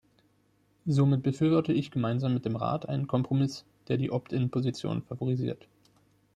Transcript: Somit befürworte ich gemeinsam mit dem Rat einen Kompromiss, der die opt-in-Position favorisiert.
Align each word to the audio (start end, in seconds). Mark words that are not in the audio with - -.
Somit 0.87 1.21
befürworte 1.21 1.73
ich 1.73 1.91
gemeinsam 1.91 2.33
mit 2.33 2.43
dem 2.45 2.55
Rat 2.55 2.89
einen 2.89 3.05
Kompromiss, 3.05 3.65
der 3.87 3.97
die 3.97 4.09
opt-in-Position 4.11 5.03
favorisiert. 5.03 5.67